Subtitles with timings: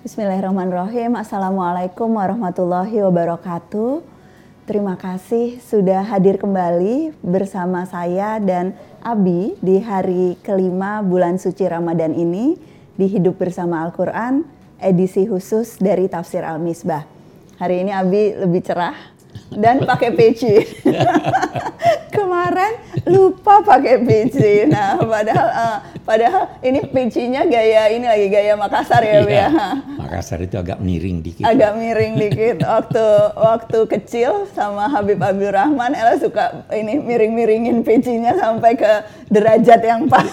[0.00, 1.12] Bismillahirrahmanirrahim.
[1.12, 4.00] Assalamualaikum warahmatullahi wabarakatuh.
[4.64, 8.72] Terima kasih sudah hadir kembali bersama saya dan
[9.04, 12.56] Abi di hari kelima bulan suci Ramadan ini
[12.96, 14.48] di Hidup Bersama Al-Quran
[14.80, 17.04] edisi khusus dari Tafsir Al-Misbah.
[17.60, 18.96] Hari ini Abi lebih cerah
[19.52, 20.64] dan pakai peci.
[22.16, 22.72] Kemarin
[23.06, 24.66] lupa pakai peci.
[24.66, 29.48] Nah, padahal uh, padahal ini pecinya gaya ini lagi gaya Makassar ya, iya, ya.
[30.10, 31.46] Makassar itu agak miring dikit.
[31.46, 32.66] Agak miring dikit.
[32.74, 33.06] Waktu
[33.38, 40.10] waktu kecil sama Habib Abdul Rahman, Ella suka ini miring-miringin pecinya sampai ke derajat yang
[40.10, 40.26] pas.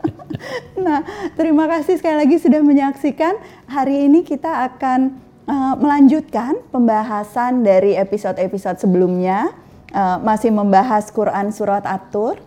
[0.80, 1.04] nah,
[1.36, 3.36] terima kasih sekali lagi sudah menyaksikan.
[3.68, 5.12] Hari ini kita akan
[5.44, 9.52] uh, melanjutkan pembahasan dari episode-episode sebelumnya
[9.92, 12.40] uh, masih membahas Quran surat At-Tur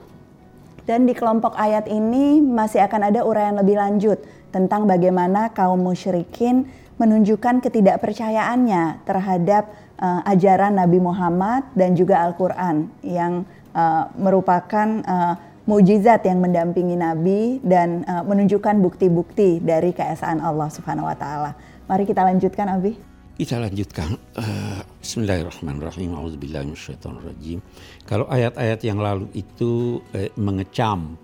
[0.89, 4.17] dan di kelompok ayat ini masih akan ada uraian lebih lanjut
[4.49, 6.69] tentang bagaimana kaum musyrikin
[6.99, 15.33] menunjukkan ketidakpercayaannya terhadap uh, ajaran Nabi Muhammad dan juga Al-Qur'an yang uh, merupakan uh,
[15.69, 21.53] mujizat yang mendampingi Nabi dan uh, menunjukkan bukti-bukti dari keesaan Allah Subhanahu wa taala.
[21.85, 22.97] Mari kita lanjutkan Abi.
[23.39, 24.19] Kita lanjutkan.
[24.35, 26.11] Uh, Bismillahirrahmanirrahim.
[26.11, 27.63] Auzubillahiminasyaitonirrajim.
[28.03, 31.15] Kalau ayat-ayat yang lalu itu uh, mengecam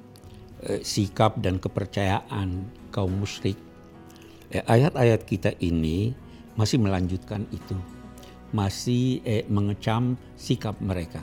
[0.63, 2.63] uh, sikap dan kepercayaan
[2.95, 3.59] kaum musyrik,
[4.55, 6.15] ayat-ayat uh, kita ini
[6.55, 7.75] masih melanjutkan itu,
[8.55, 11.19] masih uh, mengecam sikap mereka.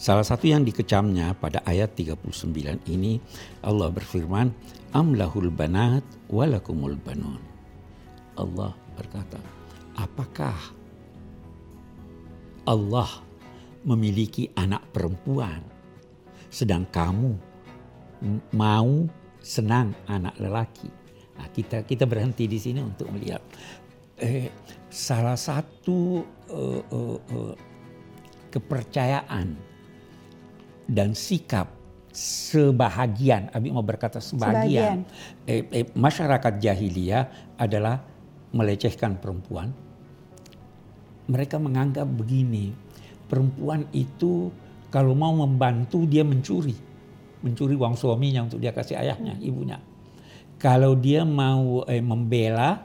[0.00, 2.32] Salah satu yang dikecamnya pada ayat 39
[2.88, 3.20] ini
[3.60, 4.48] Allah berfirman,
[4.96, 6.00] Amlahul banat
[6.32, 7.36] walakumul banun.
[8.40, 9.36] Allah berkata,
[10.00, 10.56] apakah
[12.64, 13.10] Allah
[13.84, 15.60] memiliki anak perempuan
[16.48, 17.36] sedang kamu
[18.56, 19.04] mau
[19.44, 20.99] senang anak lelaki?
[21.40, 23.40] Nah, kita kita berhenti di sini untuk melihat
[24.20, 24.52] eh,
[24.92, 26.20] salah satu
[26.52, 27.54] uh, uh, uh,
[28.52, 29.56] kepercayaan
[30.84, 31.80] dan sikap
[32.10, 35.46] sebahagian, Abi mau berkata sebahagian, sebagian.
[35.46, 38.02] Eh, eh, masyarakat jahiliyah adalah
[38.50, 39.70] melecehkan perempuan.
[41.30, 42.74] Mereka menganggap begini,
[43.30, 44.50] perempuan itu
[44.90, 46.74] kalau mau membantu dia mencuri,
[47.46, 49.78] mencuri uang suaminya untuk dia kasih ayahnya, ibunya.
[50.60, 52.76] Kalau dia mau eh, membela,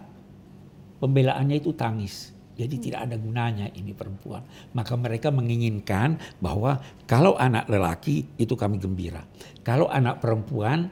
[1.04, 2.32] pembelaannya itu tangis.
[2.56, 4.40] Jadi tidak ada gunanya ini perempuan.
[4.72, 9.28] Maka mereka menginginkan bahwa kalau anak lelaki itu kami gembira.
[9.60, 10.88] Kalau anak perempuan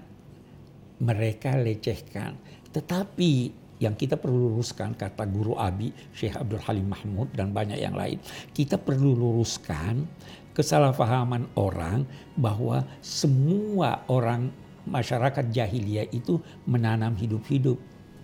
[0.99, 2.35] mereka lecehkan.
[2.67, 7.99] Tetapi yang kita perlu luruskan kata guru Abi Syekh Abdul Halim Mahmud dan banyak yang
[7.99, 8.15] lain
[8.55, 10.07] kita perlu luruskan
[10.55, 12.07] kesalahpahaman orang
[12.39, 14.47] bahwa semua orang
[14.87, 17.79] masyarakat jahiliyah itu menanam hidup-hidup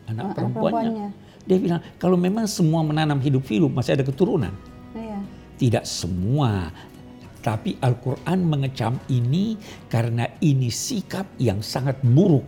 [0.09, 0.74] anak, anak perempuannya.
[0.74, 1.09] perempuannya.
[1.47, 4.53] Dia bilang kalau memang semua menanam hidup-hidup masih ada keturunan.
[4.94, 5.20] Iya.
[5.58, 6.70] Tidak semua.
[7.40, 9.56] Tapi Al-Quran mengecam ini
[9.88, 12.44] karena ini sikap yang sangat buruk.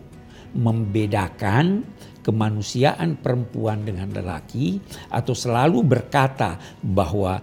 [0.52, 1.88] Membedakan
[2.28, 7.40] kemanusiaan perempuan dengan lelaki atau selalu berkata bahwa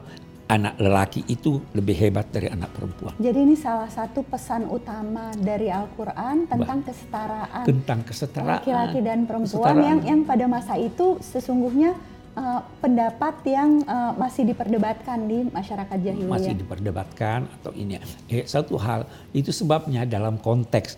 [0.48, 3.12] anak lelaki itu lebih hebat dari anak perempuan.
[3.20, 7.64] Jadi ini salah satu pesan utama dari Al-Quran tentang kesetaraan.
[7.68, 8.64] Tentang kesetaraan.
[8.64, 11.92] Laki-laki dan perempuan yang yang pada masa itu sesungguhnya
[12.32, 16.32] uh, pendapat yang uh, masih diperdebatkan di masyarakat jahiliyah.
[16.32, 18.00] Masih diperdebatkan atau ini.
[18.32, 19.04] Eh, satu hal
[19.36, 20.96] itu sebabnya dalam konteks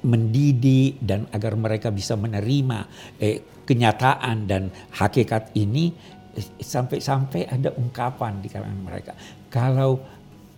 [0.00, 2.88] mendidik dan agar mereka bisa menerima
[3.20, 5.92] eh, kenyataan dan hakikat ini
[6.58, 9.12] sampai-sampai ada ungkapan di kalangan mereka
[9.50, 10.02] kalau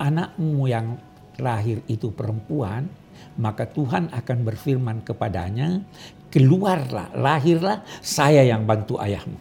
[0.00, 0.96] anakmu yang
[1.40, 2.88] lahir itu perempuan
[3.36, 5.84] maka Tuhan akan berfirman kepadanya
[6.32, 9.36] keluarlah lahirlah saya yang bantu ayahmu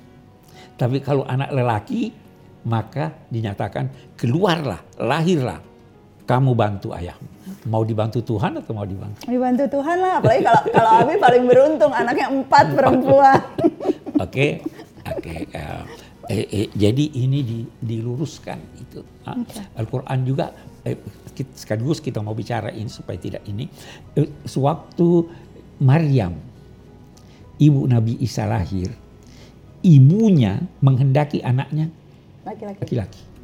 [0.76, 2.12] tapi kalau anak lelaki
[2.68, 5.62] maka dinyatakan keluarlah lahirlah
[6.26, 7.30] kamu bantu ayahmu.
[7.70, 9.22] Mau dibantu Tuhan atau mau dibantu?
[9.30, 13.42] Dibantu Tuhan lah, apalagi kalau kalau Abi paling beruntung anaknya empat perempuan.
[14.26, 14.64] Oke,
[15.04, 15.36] oke.
[15.52, 15.82] Eh,
[16.30, 19.02] eh, eh, jadi ini di, diluruskan itu.
[19.26, 19.64] Okay.
[19.78, 20.52] Al-Quran juga
[20.86, 20.98] eh,
[21.54, 23.70] sekaligus kita mau bicara ini supaya tidak ini.
[24.18, 25.30] Eh, sewaktu
[25.82, 26.38] Maryam,
[27.60, 28.90] ibu Nabi Isa lahir,
[29.86, 31.92] ibunya menghendaki anaknya
[32.46, 33.35] laki-laki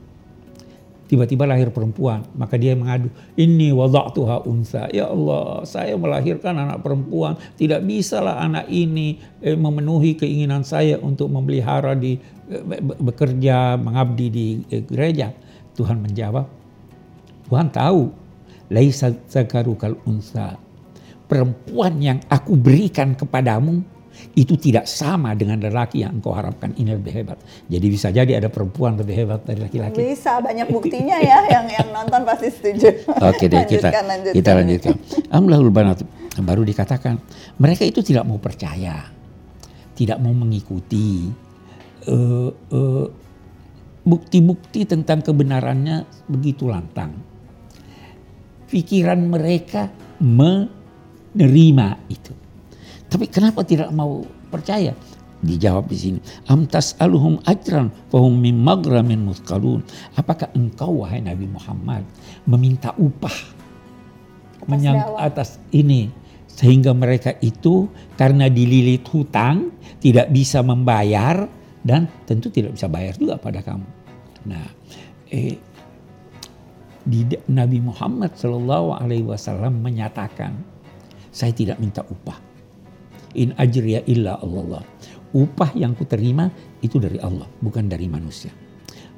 [1.12, 4.88] tiba-tiba lahir perempuan, maka dia mengadu, ini wada'tuha unsa.
[4.96, 11.28] Ya Allah, saya melahirkan anak perempuan, tidak bisalah anak ini eh, memenuhi keinginan saya untuk
[11.28, 12.16] memelihara di
[12.48, 12.64] eh,
[13.04, 15.36] bekerja, mengabdi di eh, gereja.
[15.76, 16.48] Tuhan menjawab,
[17.52, 18.08] Tuhan tahu,
[18.72, 20.56] laisa zakarukal unsa.
[21.28, 23.84] Perempuan yang aku berikan kepadamu
[24.36, 27.40] itu tidak sama dengan lelaki yang engkau harapkan ini lebih hebat.
[27.68, 29.98] Jadi bisa jadi ada perempuan lebih hebat dari laki-laki.
[30.00, 33.08] Bisa banyak buktinya ya yang yang nonton pasti setuju.
[33.20, 34.36] Oke deh kita lanjutkan.
[34.36, 34.96] kita lanjutkan.
[35.32, 36.04] Amlahul banat
[36.40, 37.20] baru dikatakan
[37.60, 39.04] mereka itu tidak mau percaya,
[39.98, 41.28] tidak mau mengikuti
[42.08, 43.06] uh, uh,
[44.02, 47.14] bukti-bukti tentang kebenarannya begitu lantang.
[48.72, 49.92] Pikiran mereka
[50.24, 52.32] menerima itu.
[53.12, 54.96] Tapi kenapa tidak mau percaya?
[55.44, 56.20] Dijawab di sini.
[56.48, 59.84] Amtas aluhum ajran fahum min magramin muskalun.
[60.16, 62.08] Apakah engkau wahai Nabi Muhammad
[62.48, 63.60] meminta upah
[64.70, 66.08] menyang atas ini
[66.46, 71.50] sehingga mereka itu karena dililit hutang tidak bisa membayar
[71.82, 73.88] dan tentu tidak bisa bayar juga pada kamu.
[74.46, 74.66] Nah,
[75.34, 75.58] eh,
[77.02, 80.54] di Nabi Muhammad Shallallahu Alaihi Wasallam menyatakan,
[81.34, 82.51] saya tidak minta upah.
[83.38, 84.84] In ajriya illa Allah.
[85.32, 86.52] Upah yang kuterima
[86.84, 88.52] itu dari Allah, bukan dari manusia.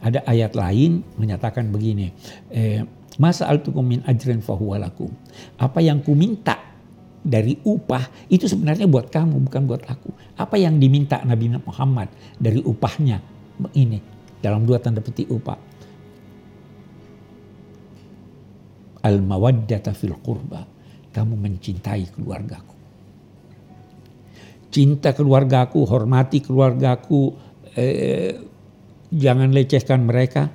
[0.04, 2.14] Ada ayat lain menyatakan begini,
[2.54, 2.86] eh,
[3.18, 5.10] masa altukum min ajrin fahuwalakum.
[5.58, 6.60] Apa yang ku minta
[7.24, 10.12] dari upah itu sebenarnya buat kamu bukan buat aku.
[10.36, 13.24] Apa yang diminta Nabi Muhammad dari upahnya
[13.74, 13.98] ini
[14.44, 15.58] dalam dua tanda petik upah.
[19.04, 20.68] Al mawaddata fil qurba.
[21.14, 22.83] Kamu mencintai keluargaku.
[24.74, 27.30] Cinta keluargaku, hormati keluargaku,
[27.78, 28.34] eh,
[29.14, 30.50] jangan lecehkan mereka.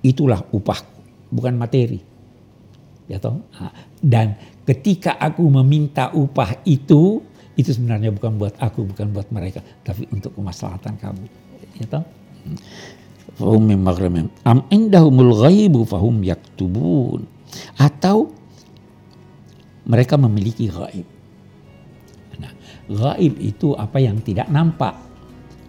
[0.00, 2.00] Itulah upahku, bukan materi.
[3.04, 3.44] Ya toh?
[4.00, 7.20] Dan ketika aku meminta upah itu,
[7.58, 11.24] itu sebenarnya bukan buat aku, bukan buat mereka, tapi untuk kemaslahatan kamu.
[11.84, 12.04] Ya toh?
[13.36, 13.84] Fahum min
[14.48, 17.28] Am indahumul ghaibu fahum yaktubun.
[17.76, 18.32] Atau
[19.88, 21.17] mereka memiliki gaib.
[22.88, 24.96] Gaib itu apa yang tidak nampak,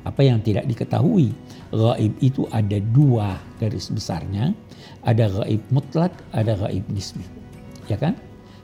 [0.08, 1.36] apa yang tidak diketahui.
[1.70, 4.56] Gaib itu ada dua garis besarnya.
[5.04, 7.24] Ada gaib mutlak, ada gaib nisbi.
[7.92, 8.16] Ya kan?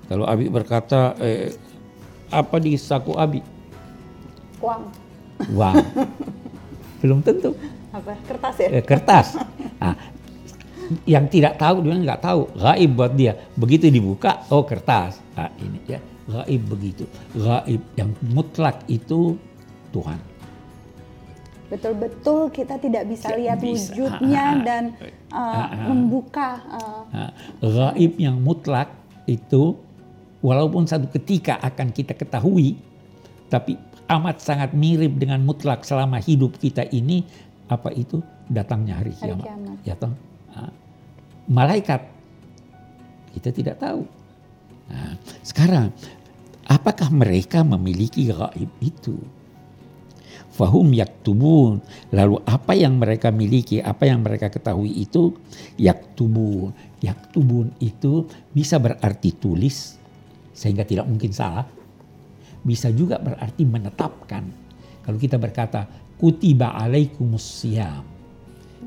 [0.07, 1.52] Kalau Abi berkata, eh,
[2.30, 3.42] apa di saku Abi?
[4.62, 4.84] Uang.
[5.52, 5.75] Uang.
[7.02, 7.57] Belum tentu.
[7.92, 8.13] Apa?
[8.24, 8.68] Kertas ya?
[8.72, 9.28] Eh, kertas.
[9.81, 9.96] Nah,
[11.10, 12.42] yang tidak tahu dia nggak tahu.
[12.54, 13.34] Gaib buat dia.
[13.57, 15.19] Begitu dibuka, oh kertas.
[15.34, 16.00] Nah, ini ya.
[16.25, 17.06] Gaib begitu.
[17.38, 19.38] Gaib yang mutlak itu
[19.94, 20.18] Tuhan.
[21.66, 23.94] Betul-betul kita tidak bisa lihat bisa.
[23.94, 24.83] wujudnya dan
[25.33, 26.62] uh, membuka.
[27.13, 27.30] Uh.
[27.62, 28.89] Gaib yang mutlak
[29.30, 29.77] itu
[30.42, 32.78] walaupun satu ketika akan kita ketahui,
[33.50, 33.78] tapi
[34.10, 37.25] amat sangat mirip dengan mutlak selama hidup kita ini
[37.66, 39.42] apa itu datangnya hari kiamat.
[39.42, 39.78] Hari kiamat.
[39.86, 40.13] Ya toh?
[41.45, 42.01] Malaikat
[43.38, 44.06] kita tidak tahu.
[44.90, 45.90] Nah, sekarang
[46.66, 49.18] apakah mereka memiliki gaib itu?
[50.56, 51.84] Fahum yaktubun.
[52.16, 55.36] Lalu apa yang mereka miliki, apa yang mereka ketahui itu
[55.76, 56.72] yaktubun.
[57.04, 58.24] Yaktubun itu
[58.56, 60.00] bisa berarti tulis
[60.56, 61.68] sehingga tidak mungkin salah.
[62.64, 64.44] Bisa juga berarti menetapkan.
[65.04, 65.86] Kalau kita berkata
[66.16, 66.71] kutiba
[67.36, 68.15] siyam.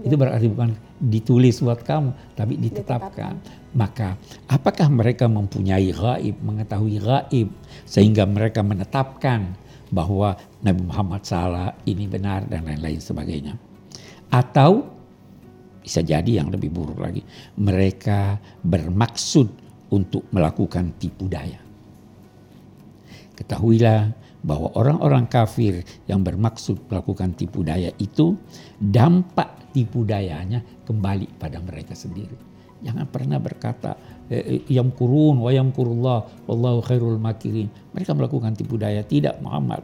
[0.03, 0.71] Itu berarti bukan
[1.03, 3.35] ditulis buat kamu, tapi ditetapkan.
[3.35, 3.35] ditetapkan.
[3.75, 4.09] Maka
[4.47, 7.49] apakah mereka mempunyai gaib, mengetahui gaib
[7.83, 9.55] sehingga mereka menetapkan
[9.89, 13.55] bahwa Nabi Muhammad salah, ini benar dan lain-lain sebagainya.
[14.29, 14.85] Atau
[15.81, 17.25] bisa jadi yang lebih buruk lagi,
[17.57, 19.49] mereka bermaksud
[19.89, 21.57] untuk melakukan tipu daya.
[23.33, 24.13] Ketahuilah
[24.43, 28.39] bahwa orang-orang kafir yang bermaksud melakukan tipu daya itu
[28.79, 32.35] dampak tipu dayanya kembali pada mereka sendiri.
[32.79, 37.73] Jangan pernah berkata Eh, yang kurun wa kurullah wallahu khairul makirin.
[37.97, 39.01] Mereka melakukan tipu daya.
[39.01, 39.81] Tidak Muhammad.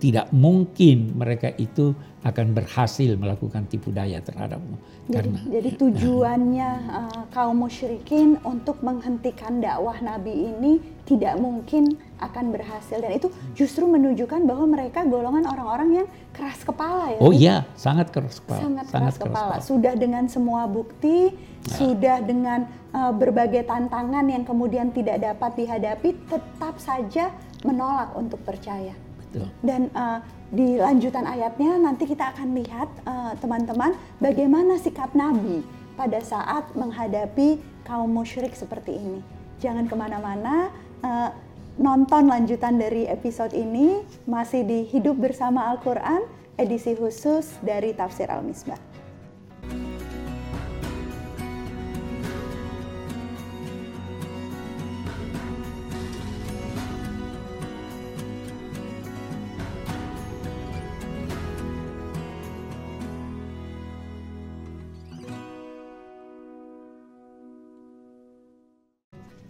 [0.00, 4.76] Tidak mungkin mereka itu akan berhasil melakukan tipu daya terhadapmu.
[5.08, 10.76] Jadi, Karena, jadi tujuannya uh, kaum musyrikin untuk menghentikan dakwah Nabi ini
[11.08, 17.16] tidak mungkin akan berhasil dan itu justru menunjukkan bahwa mereka golongan orang-orang yang keras kepala
[17.16, 17.18] ya.
[17.24, 18.60] Oh iya, sangat keras kepala.
[18.68, 19.56] Sangat, sangat keras, keras kepala.
[19.56, 19.64] kepala.
[19.64, 21.76] Sudah dengan semua bukti, nah.
[21.80, 27.32] sudah dengan uh, berbagai tantangan yang kemudian tidak dapat dihadapi, tetap saja
[27.64, 28.92] menolak untuk percaya.
[29.30, 29.46] Betul.
[29.62, 30.18] Dan uh,
[30.50, 35.62] di lanjutan ayatnya nanti kita akan lihat eh, teman-teman uh, bagaimana sikap Nabi
[35.94, 39.22] pada saat menghadapi kaum musyrik seperti ini.
[39.62, 40.74] Jangan ke mana-mana,
[41.06, 41.30] uh,
[41.78, 46.26] nonton lanjutan dari episode ini masih di Hidup Bersama Al-Quran,
[46.58, 48.89] edisi khusus dari Tafsir Al-Misbah.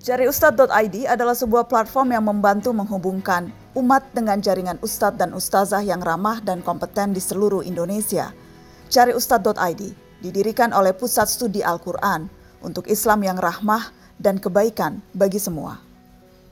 [0.01, 6.41] Cariustad.id adalah sebuah platform yang membantu menghubungkan umat dengan jaringan ustadz dan ustazah yang ramah
[6.41, 8.33] dan kompeten di seluruh Indonesia.
[8.89, 9.83] Cariustad.id
[10.25, 12.33] didirikan oleh Pusat Studi Al-Quran
[12.65, 15.90] untuk Islam yang rahmah dan kebaikan bagi semua.